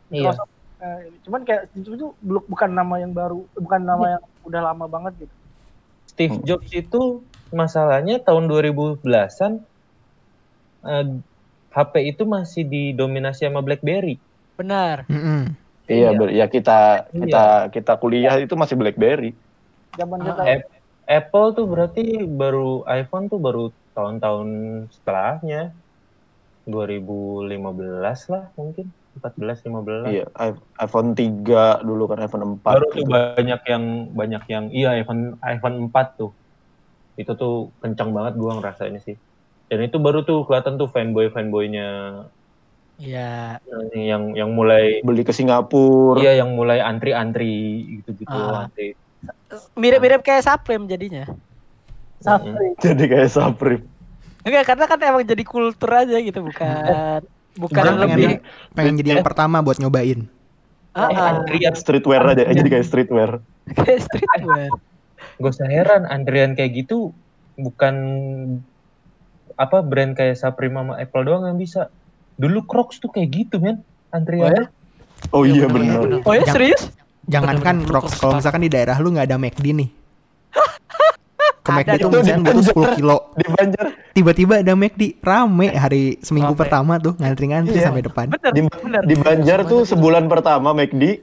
[0.09, 0.33] Iya.
[0.33, 4.61] Microsoft, eh, cuman kayak Steve Jobs belum bukan nama yang baru, bukan nama yang udah
[4.73, 5.35] lama banget gitu.
[6.09, 7.21] Steve Jobs itu
[7.53, 9.61] masalahnya tahun 2010-an
[10.89, 11.05] eh,
[11.77, 14.17] HP itu masih didominasi sama BlackBerry.
[14.57, 15.05] Benar.
[15.05, 15.53] Mm-mm.
[15.87, 16.19] Iya, Iya.
[16.19, 17.19] ber- ya kita Iya.
[17.23, 19.31] kita kita kuliah itu masih BlackBerry.
[19.95, 20.69] Zaman Ah, kita App-
[21.07, 24.47] Apple tuh berarti baru iPhone tuh baru tahun-tahun
[24.91, 25.71] setelahnya
[26.67, 32.75] 2015 lah mungkin 14 15 Iya, i- iPhone 3 dulu kan iPhone 4.
[32.75, 33.09] baru tuh gitu.
[33.09, 36.35] banyak yang banyak yang iya iPhone iPhone 4 tuh
[37.17, 39.15] itu tuh kencang banget gua ngerasa ini sih
[39.71, 41.87] dan itu baru tuh kelihatan tuh fanboy fanboynya
[42.97, 43.61] Iya.
[43.93, 46.17] yang yang mulai Beli ke Singapura.
[46.17, 48.65] iya yang mulai antri-antri gitu-gitu Ah.
[48.65, 48.97] antri
[49.77, 51.25] Mirip-mirip kayak Supreme jadinya.
[52.21, 52.73] Sapri.
[52.83, 53.85] Jadi kayak Supreme.
[54.43, 57.19] Enggak, karena kan emang jadi kultur aja gitu, bukan
[57.59, 58.39] bukan Orang lebih pengen,
[58.71, 60.23] pengen jadi yang pertama buat nyobain.
[60.95, 61.27] Ah, ah.
[61.35, 63.43] antrian Streetwear aja, jadi kayak streetwear.
[63.77, 64.71] kayak streetwear.
[65.37, 67.11] Usah heran antrian kayak gitu
[67.59, 67.95] bukan
[69.57, 71.91] apa brand kayak Supreme sama Apple doang yang bisa.
[72.37, 74.69] Dulu Crocs tuh kayak gitu men antrian.
[75.29, 75.99] Oh iya bener, benar.
[75.99, 76.19] bener.
[76.23, 76.81] Oh ya Jangan- serius?
[77.27, 79.89] Jangankan Crocs, kalau misalkan di daerah lu nggak ada McD nih.
[81.65, 83.17] Ke McD tuh misalnya butuh 10 kilo.
[83.35, 86.61] Di Banjar, Tiba-tiba ada McD rame hari seminggu Rame.
[86.63, 87.85] pertama tuh ngantri-ngantri Iya.
[87.85, 88.25] sampai depan.
[88.29, 89.01] Bener, di, bener.
[89.03, 91.19] di Banjar tuh sebulan pertama McD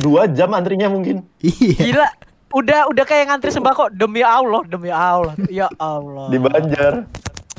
[0.00, 1.20] dua jam antrinya mungkin.
[1.38, 1.76] Iya.
[1.84, 2.08] Gila.
[2.48, 5.36] Udah udah kayak ngantri sembako demi Allah, demi Allah.
[5.46, 6.26] Ya Allah.
[6.26, 7.04] Di Banjar,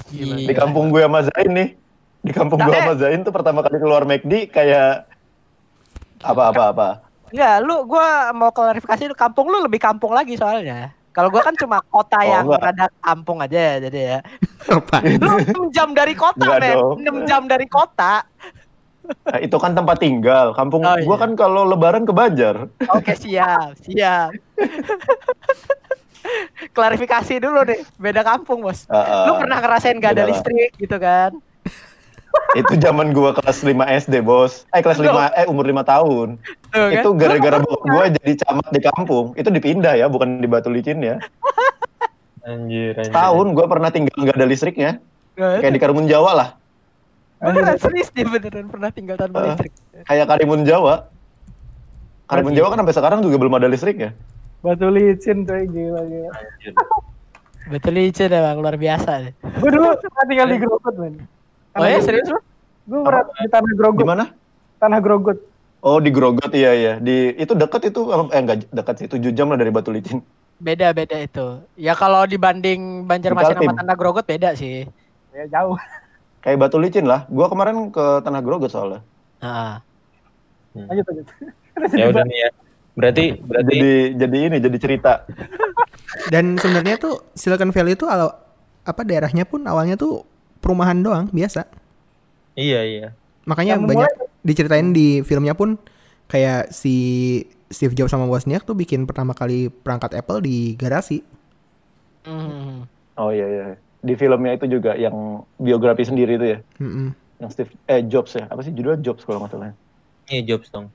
[0.10, 0.36] Gila.
[0.42, 1.70] di kampung gue sama Zain nih.
[2.28, 5.08] Di kampung gue Nah, sama Zain tuh pertama kali keluar McD kayak
[6.20, 6.90] apa-apa apa.
[7.28, 10.96] Enggak, lu gua mau klarifikasi lu kampung lu lebih kampung lagi soalnya.
[11.12, 12.62] Kalau gua kan cuma kota Oh, yang enggak.
[12.64, 14.20] rada kampung aja ya, jadi ya.
[14.70, 15.02] Apa?
[15.18, 15.34] Lu
[15.66, 16.76] 6 jam dari kota, Enggak men.
[16.78, 16.98] dong.
[17.24, 18.14] 6 jam dari kota.
[19.26, 20.54] Nah, itu kan tempat tinggal.
[20.54, 21.16] Kampung Oh, gua iya.
[21.18, 22.70] kan kalau lebaran ke Banjar.
[22.88, 24.30] Oke, siap, siap.
[26.70, 28.84] Klarifikasi dulu deh, beda kampung, Bos.
[28.86, 29.38] Ah, Lu ah.
[29.38, 30.30] pernah ngerasain gak ada lah.
[30.30, 31.32] listrik gitu kan?
[32.56, 33.74] Itu zaman gua kelas 5
[34.08, 34.66] SD, Bos.
[34.74, 36.28] Eh kelas 5 eh umur 5 tahun.
[36.70, 36.92] Tuh, kan?
[36.92, 39.26] Itu gara-gara bokap gua jadi camat di kampung.
[39.34, 41.22] Itu dipindah ya, bukan di Batu Licin ya.
[42.48, 43.12] Anjir, anjir.
[43.12, 44.92] Tahun gua pernah tinggal nggak ada listriknya.
[45.36, 46.50] Tuh, Kayak di Karimun Jawa lah.
[47.38, 49.46] Beneran serius dia beneran pernah tinggal tanpa Ah.
[49.54, 49.72] listrik.
[50.08, 51.06] Kayak Karimun Jawa.
[52.26, 54.18] Karimun Jawa kan sampai sekarang juga belum ada listriknya.
[54.66, 56.30] Batu licin tuh gila gila.
[56.34, 56.74] Anjir.
[57.68, 59.34] Betul licin emang luar biasa deh.
[59.60, 61.16] Gue dulu pernah tinggal di Grogot, men.
[61.78, 62.40] Oh ya serius lu?
[62.88, 64.02] Gue pernah di tanah Grogot.
[64.02, 64.26] Di mana?
[64.82, 65.38] Tanah Grogot.
[65.86, 66.94] Oh di Grogot iya iya.
[66.98, 70.24] Di itu dekat itu eh enggak dekat sih 7 jam lah dari Batu Licin.
[70.58, 71.62] Beda beda itu.
[71.78, 73.78] Ya kalau dibanding Banjarmasin sama.
[73.78, 74.90] Tanah Grogot beda sih.
[75.36, 75.78] Ya jauh.
[76.44, 77.30] Kayak Batu Licin lah.
[77.30, 79.06] Gua kemarin ke Tanah Grogot soalnya.
[79.44, 79.74] Heeh.
[80.88, 81.28] Lanjut lanjut.
[81.94, 82.50] Ya udah nih ya.
[82.98, 85.14] Berarti berarti Jadi jadi ini jadi cerita.
[86.34, 90.26] Dan sebenarnya tuh Silicon Valley itu apa daerahnya pun awalnya tuh
[90.60, 91.66] perumahan doang biasa.
[92.54, 93.08] iya iya.
[93.46, 95.78] Makanya Yang banyak diceritain di filmnya pun
[96.28, 96.96] kayak si
[97.68, 101.24] Steve Jobs sama Wozniak tuh bikin pertama kali perangkat Apple di garasi.
[102.24, 102.84] Hmm.
[103.16, 103.66] Oh iya iya.
[104.04, 105.16] Di filmnya itu juga yang
[105.58, 106.60] biografi sendiri itu ya.
[106.80, 107.12] Mm-mm.
[107.40, 108.46] Yang Steve eh Jobs ya.
[108.48, 109.74] Apa sih judulnya Jobs kalau nggak salah.
[110.28, 110.88] Iya Jobs dong.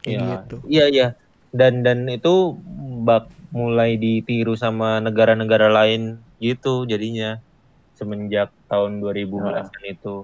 [0.00, 0.26] Kayak Iya.
[0.32, 0.56] gitu.
[0.66, 1.08] Iya iya.
[1.50, 2.56] Dan dan itu
[3.02, 7.40] bak mulai ditiru sama negara-negara lain gitu jadinya
[7.98, 10.22] semenjak tahun 2010 itu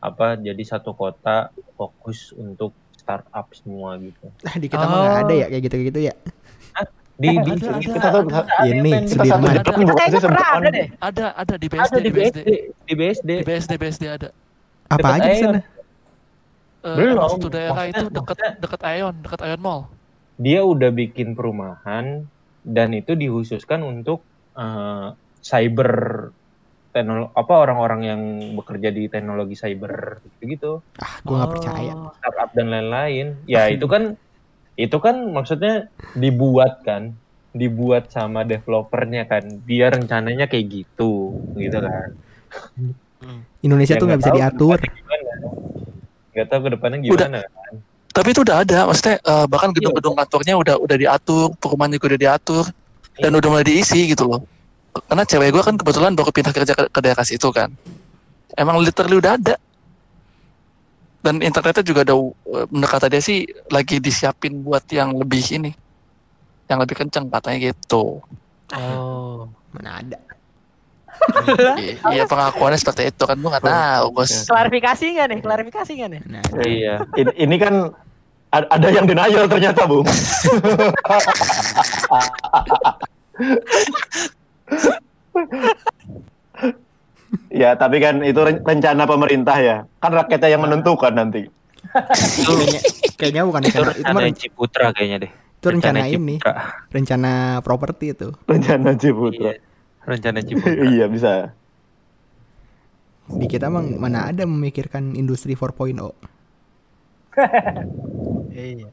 [0.00, 4.24] apa jadi satu kota fokus untuk startup semua gitu.
[4.40, 6.14] Lah di kita mah nggak ada ya kayak gitu-gitu ya.
[7.14, 9.54] Di, di, Ada, ada, Kita tuh ada, Ini ada, Sudirman.
[9.54, 10.42] Ada.
[10.50, 10.88] ada deh.
[10.98, 12.42] ada ada di ada BSD di di BSD BSD,
[12.82, 13.28] di BSD.
[13.30, 14.28] di BSD BSD ada
[14.90, 15.60] Apa Dekat aja di sana?
[16.84, 17.16] Eh, Belum.
[17.22, 19.82] satu daerah Maksudnya- itu dekat dekat Aeon dekat Aeon Mall
[20.36, 22.26] Dia udah bikin perumahan
[22.66, 24.18] dan itu dikhususkan untuk
[24.58, 25.92] eh, cyber
[26.94, 28.20] teknologi apa orang-orang yang
[28.54, 31.92] bekerja di teknologi cyber gitu Ah, gua nggak percaya.
[32.14, 33.26] startup dan lain-lain.
[33.44, 34.14] Ya itu kan
[34.74, 37.18] itu kan maksudnya dibuat kan,
[37.50, 39.42] dibuat sama developernya kan.
[39.62, 42.14] Dia rencananya kayak gitu, gitu kan.
[43.58, 44.76] Indonesia Ya, tuh nggak bisa diatur.
[44.76, 45.32] ke depannya gimana.
[46.30, 47.40] Nggak tahu ke depannya gimana.
[48.08, 52.20] tapi itu udah ada maksudnya eh, bahkan gedung-gedung kantornya udah udah diatur perumahan juga udah
[52.22, 52.64] diatur
[53.18, 54.46] dan udah mulai diisi gitu loh
[54.94, 57.70] karena cewek gue kan kebetulan baru pindah kerja ke, ke daerah situ kan
[58.54, 59.56] emang literally udah ada
[61.24, 65.72] dan internetnya juga ada eh, menurut kata dia sih lagi disiapin buat yang lebih ini
[66.70, 68.22] yang lebih kenceng katanya gitu
[68.72, 69.46] Oh.
[69.70, 70.18] Mana ada.
[72.10, 75.40] Iya pengakuannya seperti itu kan gue nggak tahu bos Klarifikasi nggak nih?
[75.46, 76.20] Klarifikasi nggak nih?
[76.26, 76.40] Ada.
[76.66, 76.94] Iya.
[77.14, 77.74] Ini, ini kan
[78.54, 80.06] ada yang denial ternyata, Bung.
[87.50, 89.76] ya, tapi kan itu ren- rencana pemerintah ya.
[90.00, 91.46] Kan rakyatnya yang menentukan nanti.
[91.94, 92.80] Kayaknya,
[93.20, 95.32] kayaknya bukan di Itu rencana Ciputra kayaknya deh.
[95.32, 96.54] Itu rencana, ini, Ciputra.
[96.90, 97.32] rencana
[97.64, 98.28] properti itu.
[98.48, 99.52] Rencana Ciputra.
[99.54, 99.62] Iya.
[100.04, 100.84] Rencana Ciputra.
[100.90, 101.32] iya bisa.
[103.24, 106.12] Di kita emang mana ada memikirkan industri 4.0.
[108.52, 108.88] Iya.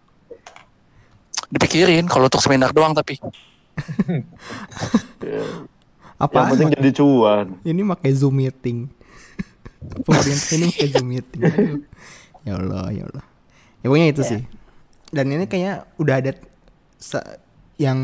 [1.51, 3.19] Dipikirin kalau untuk seminar doang tapi.
[6.21, 6.33] Apa?
[6.37, 7.45] Yang penting jadi cuan.
[7.61, 8.77] Ini pakai Zoom meeting.
[10.05, 11.41] Pemerintah ini pakai Zoom meeting.
[12.41, 13.21] Ya Allah, ya Allah.
[13.79, 14.41] Ya pokoknya itu sih.
[15.13, 16.33] Dan ini kayaknya udah ada
[16.97, 17.37] se-
[17.77, 17.97] yang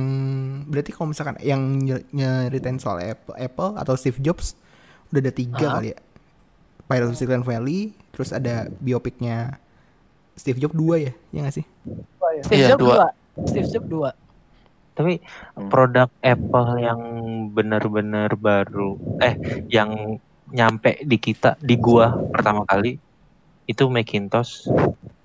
[0.70, 4.54] berarti kalau misalkan yang nye- nyeritain soal Apple, Apple atau Steve Jobs
[5.10, 5.98] udah ada tiga kali ya.
[6.86, 9.58] Pirates of Silicon Valley, terus ada biopiknya
[10.38, 11.66] Steve Jobs dua ya, ya nggak sih?
[12.46, 12.94] Steve Iya, Jobs dua.
[12.94, 13.08] dua.
[13.42, 14.10] Steve Jobs dua.
[14.98, 15.22] Tapi
[15.70, 17.00] produk Apple yang
[17.54, 19.38] benar-benar baru, eh
[19.70, 20.18] yang
[20.50, 22.98] nyampe di kita, di gua pertama kali
[23.68, 24.66] itu Macintosh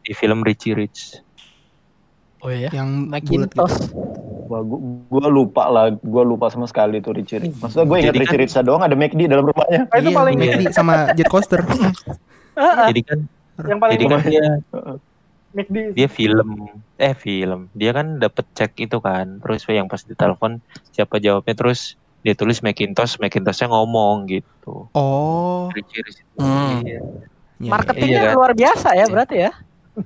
[0.03, 1.25] di film Richie Rich.
[2.43, 2.69] Oh iya.
[2.69, 2.89] Yang
[3.25, 3.77] bulat Macintosh.
[3.81, 3.97] gitu.
[4.51, 7.57] Wah, gua, gua lupa lah, gua lupa sama sekali tuh Richie Rich.
[7.57, 9.89] Maksudnya gue ingat Richie kan- Rich doang ada McD dalam rumahnya.
[9.89, 11.65] Nah, itu Iya, paling McD sama Jet Coaster.
[12.93, 13.19] Jadi kan,
[13.65, 14.47] yang paling jadi kan dia
[15.53, 20.65] McD dia film, eh film, dia kan dapet cek itu kan, terus yang pas ditelepon
[20.97, 24.89] siapa jawabnya, terus dia tulis Macintosh, Macintoshnya ngomong gitu.
[24.97, 26.25] Oh, Rich.
[26.41, 26.81] Hmm.
[26.87, 27.03] Iya,
[27.61, 28.37] iya, Marketingnya Iya kan?
[28.39, 29.53] luar biasa ya berarti ya.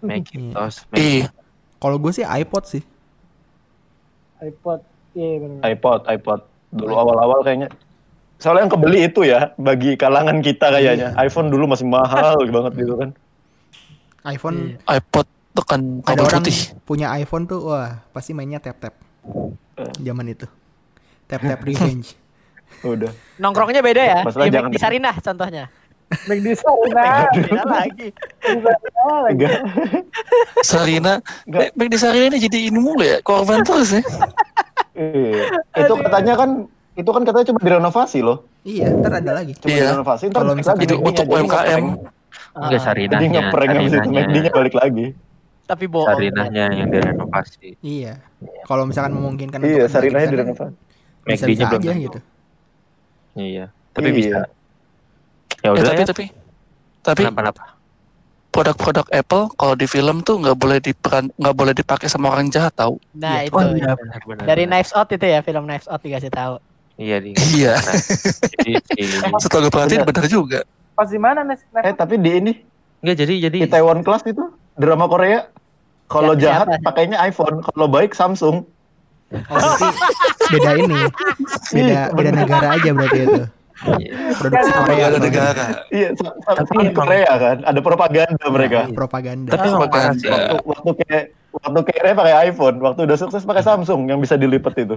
[0.03, 0.83] Macintosh.
[0.97, 1.31] Iya.
[1.79, 2.83] Kalau gue sih iPod sih.
[4.43, 4.81] iPod.
[5.15, 5.61] Iya benar.
[5.71, 6.41] iPod, iPod.
[6.75, 7.69] Dulu awal-awal kayaknya.
[8.37, 11.17] Soalnya yang kebeli itu ya, bagi kalangan kita kayaknya.
[11.17, 13.11] iPhone dulu masih mahal banget gitu kan.
[14.27, 16.59] iPhone iPod tekan ada kabel orang putih.
[16.83, 18.95] punya iPhone tuh wah pasti mainnya tap tap
[19.75, 19.91] Eh.
[20.01, 20.47] zaman itu
[21.25, 22.15] tap tap revenge
[22.85, 23.09] Udah.
[23.37, 24.21] Nongkrongnya beda ya.
[24.21, 25.65] Masalah Di, jangan- di Sarinah contohnya.
[26.23, 27.05] McD Sarina.
[27.33, 28.09] Beda lagi.
[29.27, 29.55] Enggak.
[30.61, 31.13] Sarina,
[31.47, 34.03] Baik di Sarina ini jadi ini mulu ya, korban terus ya.
[34.95, 35.47] Iya.
[35.77, 36.51] Itu katanya kan
[36.93, 38.49] itu kan katanya cuma direnovasi loh.
[38.63, 39.93] iya ntar ada lagi Cuma Iya.
[39.93, 41.47] direnovasi ntar Kalau misalkan itu untuk jadi UMKM.
[41.47, 41.87] ngeprank.
[42.57, 43.15] Enggak sarinahnya.
[43.15, 45.07] Jadi ngeprank habis itu balik lagi.
[45.67, 46.07] Tapi bohong.
[46.09, 47.75] Sarinahnya yang direnovasi.
[47.81, 48.23] iya
[48.63, 50.75] kalau misalkan memungkinkan Iya, untuk sarinahnya direnovasi.
[51.25, 52.03] bisa bisa belum aja tentu.
[52.03, 52.19] gitu
[53.37, 53.65] Iya.
[53.91, 54.15] Tapi Iya.
[54.15, 54.39] bisa.
[55.59, 56.07] Ya Eh, udah tapi ya.
[56.07, 56.25] tapi
[57.03, 57.65] tapi Kenapa-napa?
[58.49, 62.73] produk-produk Apple kalau di film tuh nggak boleh diperan nggak boleh dipakai sama orang jahat
[62.73, 62.97] tahu.
[63.13, 63.53] Nah, itu.
[63.53, 64.45] Oh iya benar-benar.
[64.45, 66.57] Dari Knives Out itu ya, film Knives Out dikasih tahu.
[66.97, 67.37] Iya di.
[67.53, 67.77] Iya.
[67.77, 70.65] Nah, Setelah gue perhatiin benar juga.
[70.95, 71.61] Pas di mana Nes?
[71.69, 71.83] Nes?
[71.83, 72.53] Eh tapi di ini
[72.97, 74.41] Enggak jadi jadi di Taiwan Class itu
[74.77, 75.49] drama Korea
[76.07, 76.85] kalau Ya, jahat siapa?
[76.85, 78.63] pakainya iPhone, kalau baik Samsung.
[79.27, 79.89] oh berarti
[80.49, 81.01] beda ini
[81.75, 83.43] beda Iya, beda negara aja berarti itu
[84.33, 85.65] produksi Iya, Korea ada negara.
[85.91, 86.09] Iya,
[86.47, 88.79] Tapi Korea kan, ada propaganda mereka.
[88.89, 89.69] propaganda Tapi.
[89.69, 90.31] Propaganda.
[90.33, 94.79] Waktu waktu kayak waktu kayak pakai iPhone, waktu udah sukses pakai Samsung yang bisa dilipat
[94.79, 94.97] itu.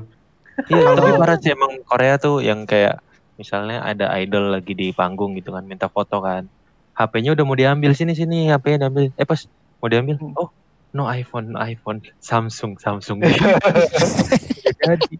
[0.65, 3.03] Iya, tapi parah sih emang Korea tuh yang kayak
[3.35, 6.47] misalnya ada idol lagi di panggung gitu kan minta foto kan.
[6.93, 9.11] HP-nya udah mau diambil sini sini, HP-nya diambil.
[9.13, 9.43] Eh pas
[9.79, 10.49] mau diambil, oh
[10.89, 13.19] no iPhone, no iPhone, Samsung, Samsung.
[14.79, 15.15] Jadi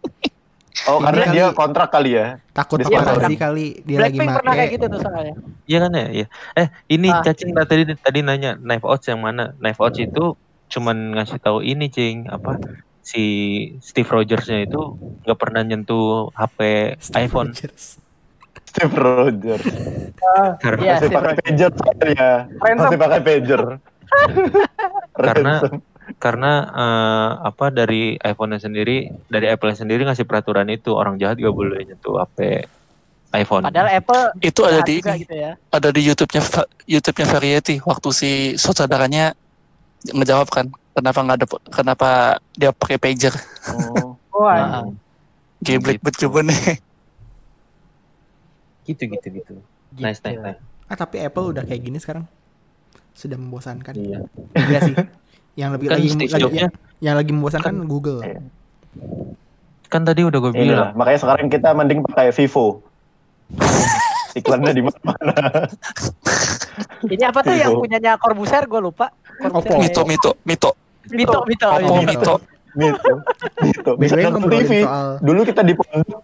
[0.80, 2.26] Oh, Ini karena kali- dia kontrak kali ya.
[2.50, 5.34] takut Iya, paparazi kali dia lagi Blackpink pernah kayak gitu tuh soalnya.
[5.66, 6.26] Iya kan ya, iya.
[6.54, 7.20] Eh, ini Ah.
[7.20, 9.52] cacing tadi tadi nanya knife outs yang mana?
[9.56, 10.24] Knife outs itu
[10.68, 12.56] cuman ngasih tahu ini, Cing, apa
[13.02, 13.22] si
[13.78, 14.80] Steve Rogers-nya itu
[15.20, 16.58] nggak pernah nyentuh HP
[16.98, 17.84] Steve iPhone Rogers.
[18.64, 19.64] Steve Rogers.
[20.56, 21.44] karena Iya, Masih Steve pakai Rogers.
[21.44, 22.28] pager soalnya.
[22.56, 22.84] Ransom.
[22.86, 23.62] Masih pakai pager.
[25.16, 25.62] Karena-
[26.18, 28.96] karena eh, apa dari iPhone sendiri,
[29.26, 32.66] dari Apple sendiri ngasih peraturan itu orang jahat gak boleh nyentuh HP
[33.32, 33.62] iPhone.
[33.62, 35.54] Padahal Apple Itu ada di gitu ya.
[35.70, 36.42] ada di YouTube-nya
[36.84, 39.38] YouTube-nya Variety waktu si saudaranya
[40.02, 42.08] ngejawab kan kenapa nggak ada kenapa
[42.52, 43.34] dia pakai pager
[43.70, 44.18] Oh.
[44.34, 44.88] Oh, Nah,
[45.60, 46.24] geblek Gitu.
[46.24, 46.80] jawabannya
[48.82, 49.52] gitu gitu gitu.
[49.94, 50.26] Nice Gitu.
[50.26, 50.60] nice nice.
[50.86, 52.24] ah tapi Apple udah kayak gini sekarang
[53.12, 54.18] sudah membosankan Iya.
[54.54, 54.94] Iya sih
[55.54, 58.40] yang lebih Kan lagi, lagi- yang lagi membosankan Google Iya.
[59.86, 60.90] kan tadi udah gue Inilah, bilang.
[60.94, 62.86] makanya sekarang kita mending pakai Vivo.
[64.32, 65.34] Iklannya di mana?
[67.02, 69.10] Ini apa tuh yang punyanya Corbusier gue lupa.
[69.42, 69.74] Oppo.
[69.76, 70.70] Mito Mito Mito
[71.08, 71.66] Mito, Mito.
[71.68, 72.06] Oppo iya.
[72.06, 72.34] Mito
[72.70, 73.12] Gitu.
[73.66, 73.90] Gitu.
[73.98, 74.86] Bisa nonton TV.
[74.86, 76.20] soal- Dulu kita di pondok.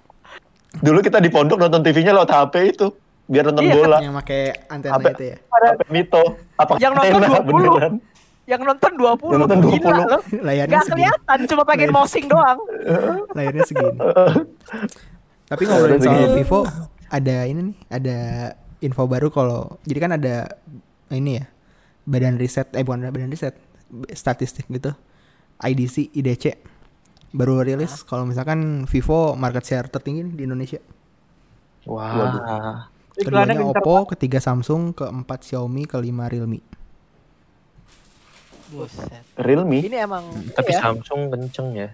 [0.77, 2.87] Dulu kita di pondok nonton TV-nya lewat HP itu.
[3.27, 3.99] Biar nonton Iya, bola.
[3.99, 5.09] yang pakai antena Apa?
[5.11, 6.23] itu ya HP Mito.
[6.55, 7.51] Apa Yang nonton antena 20.
[7.51, 7.95] beneran?
[8.47, 9.27] Yang nonton 20.
[9.27, 10.07] Yang nonton Gila 20.
[10.07, 10.21] loh.
[10.41, 12.59] layarnya Gak segini kelihatan, cuma pengen mousing doang.
[13.33, 13.99] layarnya segini
[15.47, 16.37] tapi ngobrolin Layarnya soal segini.
[16.37, 16.61] Vivo
[17.09, 18.19] ada ini nih ada
[18.79, 20.59] info baru kalau jadi kan ada
[21.09, 21.47] ini ya
[22.03, 23.55] badan riset eh bukan badan riset
[24.11, 24.91] statistik gitu
[25.59, 26.45] IDC IDC
[27.29, 30.81] Baru rilis kalau misalkan Vivo market share tertinggi nih di Indonesia.
[31.85, 32.09] Wah.
[32.09, 32.43] Iklannya
[33.17, 36.61] Keduanya Oppo, ketiga Samsung, keempat Xiaomi, kelima Realme.
[38.67, 39.23] Buset.
[39.39, 39.79] Realme.
[39.81, 41.89] Ini emang Tapi ya, Samsung kenceng ya.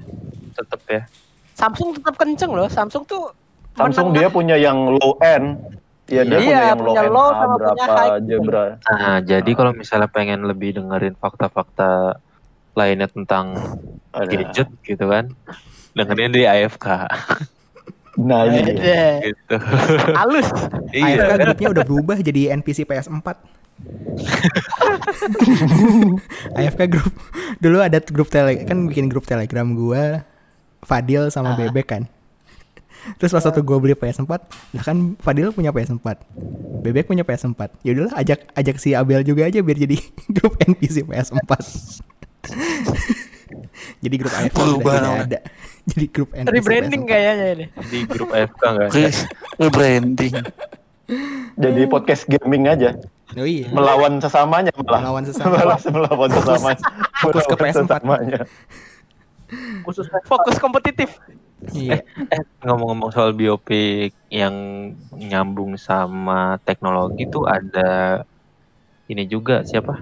[0.57, 1.03] Tetep ya.
[1.55, 2.67] Samsung tetap kenceng loh.
[2.67, 3.31] Samsung tuh
[3.77, 5.61] Samsung dia punya yang low end.
[6.11, 8.21] Iya, dia Iya, punya yang low punya end low A sama punya berapa high.
[8.27, 8.65] Jebra.
[8.83, 12.19] Nah, jadi kalau misalnya pengen lebih dengerin fakta-fakta
[12.73, 13.55] lainnya tentang
[14.11, 14.27] Ada.
[14.33, 15.29] gadget gitu kan,
[15.93, 16.87] dengerin di AFK
[18.21, 18.77] Nah, ini dia.
[18.77, 19.25] Ada.
[19.25, 19.57] gitu.
[20.13, 20.49] Halus.
[20.93, 21.17] iya.
[21.17, 23.25] AFK grupnya udah berubah jadi NPC PS4.
[26.59, 27.11] AFK grup
[27.59, 30.23] dulu ada grup tele kan bikin grup telegram gua
[30.83, 31.59] Fadil sama Ah.
[31.59, 32.03] Bebek kan
[33.19, 34.31] terus pas waktu gua beli PS4
[34.79, 36.07] lah kan Fadil punya PS4
[36.87, 39.99] Bebek punya PS4 ya udahlah ajak ajak si Abel juga aja biar jadi
[40.39, 41.51] grup NPC PS4
[44.05, 45.39] jadi grup AFK udah ada
[45.85, 47.11] jadi grup NPC Rebranding PS4.
[47.11, 47.67] kayaknya ini.
[47.85, 48.89] Di grup AFK enggak?
[48.93, 49.27] Re-
[49.59, 50.35] rebranding.
[51.55, 52.95] Jadi podcast gaming aja.
[53.33, 55.01] oh iya Melawan sesamanya malah.
[55.03, 55.55] Melawan sesama.
[55.59, 56.85] Malah melawan sesamanya.
[57.19, 57.81] fokus ke Melawan PS4.
[57.83, 58.41] sesamanya.
[59.83, 61.11] khusus Fokus kompetitif.
[61.71, 64.55] iya Eh, ngomong-ngomong soal biopik yang
[65.13, 68.23] nyambung sama teknologi tuh ada
[69.07, 70.01] ini juga siapa?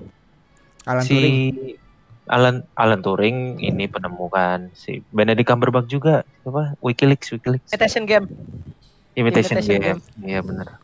[0.85, 1.37] Alan si Turing
[2.31, 6.79] Alan Alan Turing ini penemukan si Benedict Cumberbatch juga siapa?
[6.79, 8.27] WikiLeaks WikiLeaks Imitation game.
[9.19, 10.01] Imitation, Imitation Game.
[10.23, 10.79] Iya benar.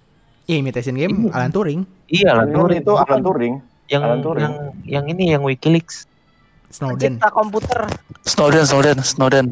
[0.46, 1.80] Iya imitation game Alan Turing
[2.10, 3.54] Iya Alan Turing Turing itu Alan Turing.
[3.86, 4.42] yang Alan Turing.
[4.42, 6.10] yang yang ini yang WikiLeaks.
[6.66, 7.80] Snowden Pencipta komputer.
[8.26, 9.46] Snowden, Snowden, Snowden.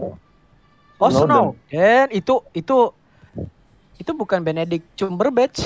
[0.99, 1.55] Oh, Snowden.
[1.71, 2.07] Snowden.
[2.11, 2.91] Itu itu
[4.03, 5.63] itu bukan Benedict Cumberbatch.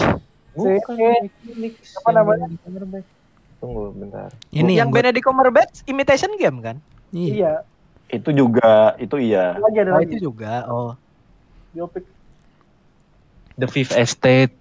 [0.53, 1.97] Bukan WikiLeaks.
[2.05, 2.45] apa namanya?
[2.53, 3.18] Benedict Cumberbatch.
[3.59, 4.31] Tunggu bentar.
[4.49, 6.77] ini yang yang, buat- Benedict Cumberbatch imitation game kan?
[7.11, 7.33] iya.
[7.33, 7.53] iya
[8.09, 9.53] Itu juga, itu iya.
[9.55, 10.65] lagi ada Oh, lagi itu juga.
[10.67, 10.93] Oh.
[13.55, 14.55] The Fifth Estate.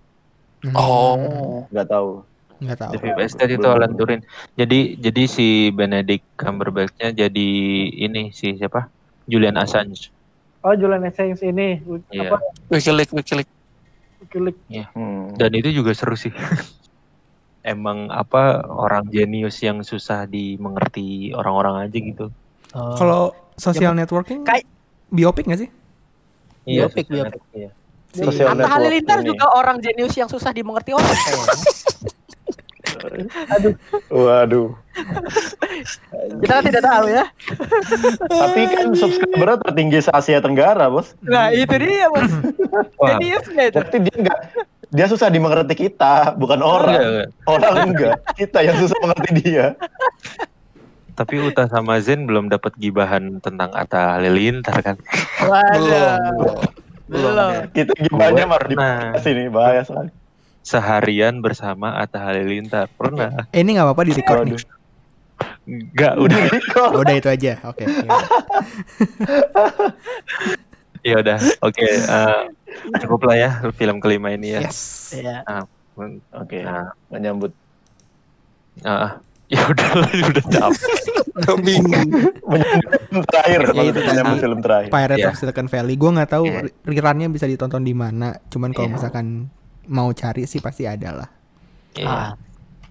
[0.59, 2.09] Hmm, Oh, Nggak tahu.
[2.57, 3.63] nggak tahu The Fifth Estate itu.
[3.63, 4.21] Alan Turing.
[4.53, 7.47] Jadi jadi si Benedict Cumberbatch-nya jadi
[7.93, 8.89] ini si siapa?
[9.23, 10.09] Julian Assange.
[10.59, 11.77] oh Julian Assange ini
[12.09, 12.27] Iya.
[12.27, 13.53] apa Wikileaks, Wikileaks.
[14.19, 14.59] Wikileaks
[14.91, 15.31] Hmm.
[15.35, 16.33] Dan itu juga seru sih.
[17.67, 22.25] Emang apa orang jenius yang susah dimengerti orang-orang aja gitu.
[22.71, 22.95] Oh.
[22.95, 23.21] Kalau
[23.53, 24.63] social networking Kayak-
[25.09, 25.69] biopik nggak sih?
[26.63, 27.41] Iya, Biopik, biopik.
[27.51, 27.69] iya.
[28.09, 29.27] Si- Social Atta network Halilintar ini.
[29.29, 31.45] juga orang jenius yang susah dimengerti orang kayaknya.
[34.09, 34.73] Waduh.
[36.41, 37.25] Kita kan tidak tahu ya.
[38.25, 41.13] Tapi kan subscribernya tertinggi se Asia Tenggara, bos.
[41.21, 42.31] Nah, itu dia, Bos.
[42.97, 43.77] Wah, Jeniusnya itu.
[43.77, 44.39] Berarti dia enggak
[44.87, 46.95] dia susah dimengerti kita, bukan enggak, orang.
[46.95, 47.27] enggak.
[47.43, 49.75] Orang enggak, kita yang susah mengerti dia.
[51.17, 54.95] Tapi Uta sama Zen belum dapat gibahan tentang Atta Halilintar kan.
[55.41, 56.61] Waduh.
[57.09, 57.51] Belum.
[57.73, 58.59] Kita gimana Gue mah
[59.17, 60.13] di sini bahaya sekali.
[60.61, 62.85] Seharian bersama Atta Halilintar.
[62.93, 63.49] Pernah?
[63.49, 64.61] Eh, ini nggak apa-apa di record nih.
[65.67, 66.37] Enggak, udah.
[66.79, 67.53] Oh, udah itu aja.
[67.65, 67.83] Oke.
[67.83, 68.07] ya.
[71.07, 71.37] Ya udah.
[71.61, 72.41] Oke, eh,
[72.99, 74.61] cukup lah ya film kelima ini ya.
[74.61, 75.15] Yes.
[75.15, 75.47] Iya.
[76.35, 77.55] Oke, Nah, menyambut
[78.83, 79.17] ah,
[79.47, 80.91] ya udah lah, udah capek.
[81.59, 82.09] bingung.
[83.07, 84.89] film terakhir, Ya, itu menyambut film terakhir.
[84.89, 85.27] Pirates Iya.
[85.27, 85.95] of Silicon Valley.
[85.95, 86.61] Gue nggak tahu Iya.
[86.83, 88.35] rerunnya bisa ditonton di mana.
[88.47, 88.95] Cuman kalau Iya.
[88.95, 89.47] misalkan
[89.87, 91.29] mau cari sih pasti ada lah.
[91.93, 92.31] Ya, Ah.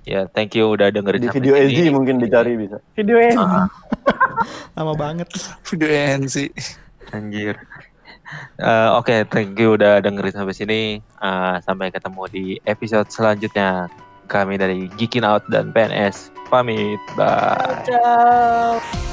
[0.03, 1.53] ya, thank you udah dengerin Di video.
[1.55, 2.81] LG mungkin dicari bisa.
[2.97, 3.37] video ini
[4.77, 5.29] Lama banget.
[5.63, 6.51] Video NC.
[7.09, 7.55] Anjir.
[8.59, 10.81] Eh, Oke, thank you udah dengerin sampai sini.
[11.01, 13.87] Eh, sampai ketemu di episode selanjutnya.
[14.27, 16.99] Kami dari Geekin Out dan PNS pamit.
[17.15, 17.87] Bye.
[17.87, 19.06] Ciao.